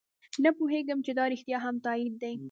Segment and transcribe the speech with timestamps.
[0.43, 2.35] نه پوهېږو چې دا رښتیا هم تایید دی.